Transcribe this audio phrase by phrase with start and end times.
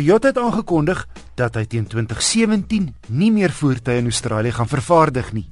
[0.00, 1.00] Toyota het aangekondig
[1.36, 5.44] dat hy teen 2017 nie meer voertuie in Australië gaan vervaardig nie.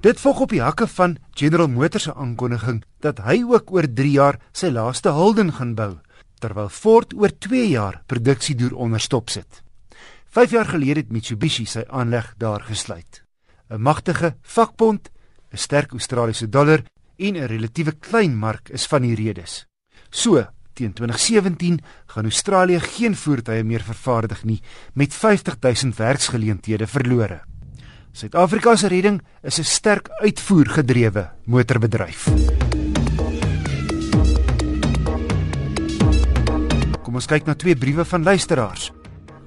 [0.00, 4.14] Dit volg op die hakke van General Motors se aankondiging dat hy ook oor 3
[4.14, 5.90] jaar sy laaste Holden gaan bou,
[6.40, 9.60] terwyl Ford oor 2 jaar produksie deur onderstop sit.
[10.32, 13.20] 5 jaar gelede het Mitsubishi sy aanleg daar gesluit.
[13.68, 15.10] 'n Magtige vakbond,
[15.52, 16.88] 'n sterk Australiese dollar
[17.18, 19.66] en 'n relatiewe klein mark is van die redes.
[20.10, 24.60] So, teen 2017 gaan Australië geen voertuie meer vervaardig nie
[24.94, 27.40] met 50 000 werksgeleenthede verlore.
[28.14, 32.28] Suid-Afrika se redding is 'n sterk uitvoergedrewe motorbedryf.
[37.02, 38.92] Kom ons kyk na twee briewe van luisteraars.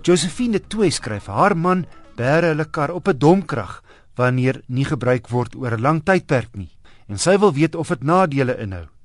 [0.02, 1.86] Josephine Twee skryf: "Haar man
[2.16, 3.84] bære hulle kar op 'n domkrag
[4.16, 6.72] wanneer nie gebruik word oor 'n lang tydperk nie
[7.08, 8.97] en sy wil weet of dit nadele inhou."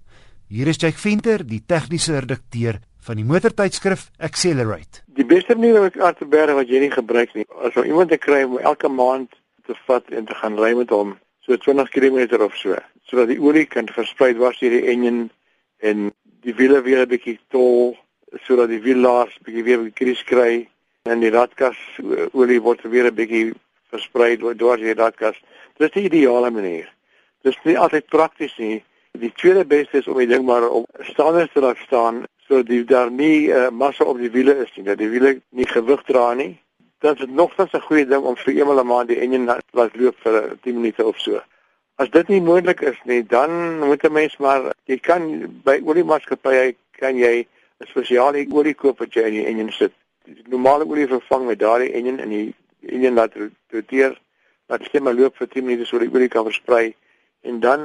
[0.52, 5.00] Hier is Jake Venter, die tegniese redakteur van die motortydskrif Accelerate.
[5.16, 7.84] Die beste manier om 'n kar te bære wat jy nie gebruik nie, as jy
[7.88, 9.30] iemand te kry om elke maand
[9.64, 12.76] te vat en te gaan ry met hom so 20 km of so
[13.08, 15.30] sodat die olie kan versprei was deur die enjin
[15.80, 16.12] en
[16.44, 17.96] die wiele weer 'n bietjie tol
[18.44, 20.68] sodat die wiellaars bietjie weer 'n kries kry
[21.08, 21.78] en die radkas
[22.34, 23.54] olie word weer 'n bietjie
[23.88, 25.36] versprei deur die radkas
[25.78, 26.92] dis die ideale manier.
[27.42, 28.82] Dis nie altyd prakties nie
[29.18, 32.84] die tweede beste is om die ding maar op staande te laat staan sodat die
[32.84, 36.34] daar nie uh, massa op die wiele is nie dat die wiele nie gewig dra
[36.34, 36.58] nie
[37.02, 39.96] dan is dit nogtans 'n goeie ding om vir eenmal 'n maand die enjin laat
[39.96, 41.42] loop vir 10 minute of so.
[41.96, 45.22] As dit nie moontlik is nie, dan moet 'n mens maar jy kan
[45.64, 47.46] by oliemaatskappye kan jy
[47.80, 49.92] 'n spesiale olie koop wat jy in die enjin sit.
[50.24, 52.54] Die normale olie vervang met daardie enjin in die
[52.86, 53.34] enjin laat
[53.70, 54.20] roteer,
[54.68, 56.94] laat stem maar loop vir 10 minute sodat die olie kan versprei
[57.42, 57.80] en dan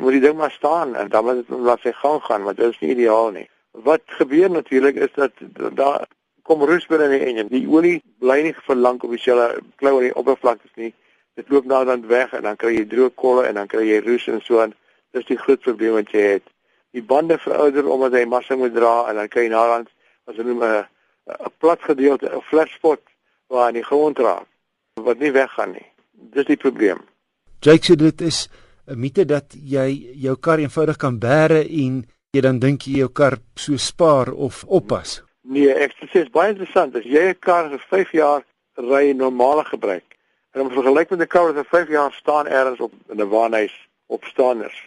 [0.00, 2.70] moet die ding maar staan en dan moet dit laat sy gang gaan, want dit
[2.70, 3.48] is nie ideaal nie.
[3.70, 5.32] Wat gebeur natuurlik is dat
[5.74, 6.06] daar
[6.42, 7.50] kom rus binne in die enjin.
[7.50, 10.92] Die olie bly nie vir lank op dieselfde klou aan die oppervlakte nie.
[11.34, 14.00] Dit loop nou dan weg en dan kry jy droë kolle en dan kry jy
[14.04, 14.74] rus en so aan.
[15.16, 16.46] Dis die groot probleem wat jy het.
[16.94, 19.90] Die bande verouder omdat hy massa moet dra en dan kry jy naderhand
[20.30, 20.84] as hulle 'n
[21.32, 23.00] 'n plat gedeelte, 'n flat spot
[23.48, 24.46] waar hy gewoon raak
[24.94, 25.86] wat nie weggaan nie.
[26.12, 27.00] Dis die probleem.
[27.60, 28.48] Jake sê dit is
[28.86, 33.08] 'n mite dat jy jou kar eenvoudig kan bære en jy dan dink jy jou
[33.08, 35.22] kar so spaar of oppas.
[35.42, 36.96] Nee, ek sê dit is baie interessant.
[36.96, 38.42] As jy 'n kar vir 5 jaar
[38.76, 40.04] ry normale gebruik
[40.52, 43.28] en om vergelyk met 'n kar wat vir 5 jaar staan ergens op in 'n
[43.28, 43.74] waanhuis
[44.06, 44.78] op staaners.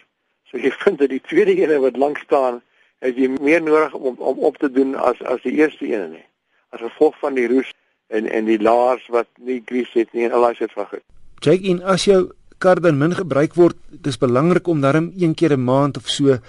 [0.50, 2.62] So jy vind dat die tweede een wat lank staan,
[2.98, 6.26] het jy meer nodig om om op te doen as as die eerste een nie.
[6.70, 7.72] As gevolg van die roes
[8.06, 11.04] en en die laars wat nie grease het nie en al daai soort van goed.
[11.38, 15.52] Check in as jou kar dan min gebruik word, dis belangrik om daarom een keer
[15.56, 16.40] 'n maand of so 'n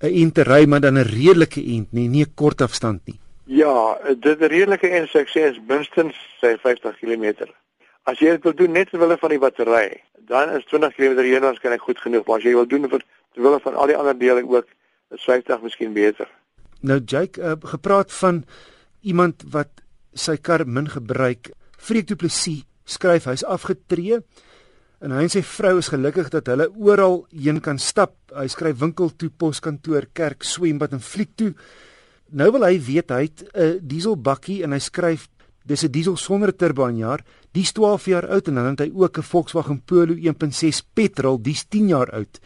[0.00, 3.18] ent te ry, maar dan 'n redelike ent, nie, nie 'n kort afstand nie.
[3.44, 7.46] Ja, dit redelike en sukses minstens sy 50 km.
[8.02, 11.40] As jy dit wil doen net terwyl van die battery, dan is 20 km heen
[11.40, 14.42] waarskynlik goed genoeg, maar as jy wil doen vir terwyl van al die ander dele
[14.48, 14.66] ook,
[15.10, 16.28] is 50 miskien beter.
[16.80, 18.44] Nou Jake, uh, gepraat van
[19.00, 19.82] iemand wat
[20.12, 24.20] sy kar min gebruik, Freek Du Plessis skryf hy's afgetree
[25.00, 28.14] en hy en sy vrou is gelukkig dat hulle oral heen kan stap.
[28.32, 31.52] Hy skryf winkel toe, poskantoor, kerk, swembad en fliek toe.
[32.36, 35.28] Nou wil hy weet hy het 'n dieselbakkie en hy skryf
[35.64, 37.24] dis 'n diesel sonder aanjaar.
[37.52, 41.64] Dis 12 jaar oud en dan het hy ook 'n Volkswagen Polo 1.6 petrol, dis
[41.68, 42.40] 10 jaar oud.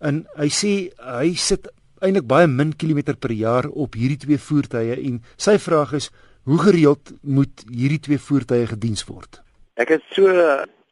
[0.00, 1.68] En hy sê hy sit
[2.00, 6.10] eintlik baie min kilometer per jaar op hierdie twee voertuie en sy vraag is
[6.44, 9.42] hoe gereeld moet hierdie twee voertuie gediens word?
[9.74, 10.26] Ek het so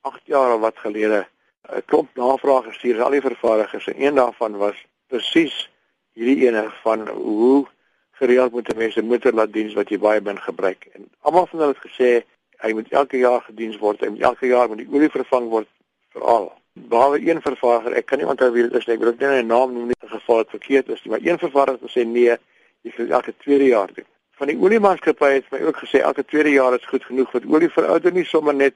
[0.01, 1.27] 8 jaar of wat gelede
[1.69, 5.71] 'n klomp navrae gestuur aan al die vervaardigers en een daarvan was presies
[6.13, 7.67] hierdie ene van hoe
[8.21, 10.89] gereeld moet mense motor laat diens wat jy baie min gebruik.
[10.93, 12.11] En almal van hulle het gesê
[12.65, 15.69] hy moet elke jaar gediens word en elke jaar moet die olie vervang word
[16.17, 16.51] veral.
[16.73, 18.97] Behalwe een vervaardiger, ek kan nie onthou wie dit is nie.
[18.97, 21.39] Ek wil net 'n naam noem nie in geval dit verkeerd is nie, maar een
[21.39, 22.37] vervaardiger het gesê nee,
[22.83, 24.09] jy moet elke tweede jaar doen.
[24.41, 27.69] Van die oliemaatskappy het my ook gesê elke tweede jaar is goed genoeg want olie
[27.69, 28.75] verouder nie sommer net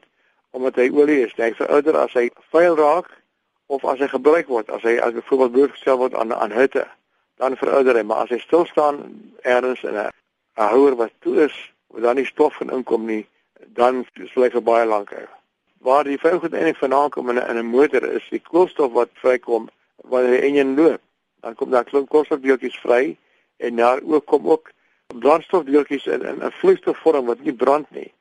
[0.54, 1.34] omdat hy olie is.
[1.36, 3.10] Hy verouder as hy vuil raak
[3.66, 6.86] of as hy gebruik word, as hy as byvoorbeeld blootgestel word aan aan hitte
[7.36, 9.00] dan verouder hy, maar as hy stil staan
[9.42, 10.10] ergens in 'n
[10.54, 11.56] houer wat toe is,
[11.86, 13.26] waar dan nie stof gaan inkom nie,
[13.66, 15.26] dan sal hy vir baie lank hou.
[15.78, 18.92] Waar die vuil goed eintlik vandaan kom in 'n in 'n motor is die koolstof
[18.92, 21.00] wat vrykom wanneer die enjin loop.
[21.40, 23.16] Dan kom daar klomp koolstofdeeltjies vry
[23.56, 24.70] en daar ook kom ook
[25.06, 28.12] brandstofdeeltjies in in 'n vloeistofvorm wat nie brand nie.